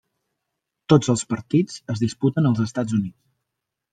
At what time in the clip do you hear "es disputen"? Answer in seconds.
1.95-2.51